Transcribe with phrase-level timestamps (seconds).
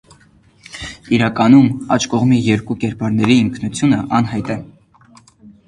[1.17, 1.67] Իրականում
[1.97, 4.59] աջ կողմի երկու կերպարների ինքնությունը անհայտ է։